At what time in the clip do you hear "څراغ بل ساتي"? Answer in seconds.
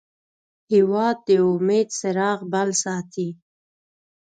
1.99-3.29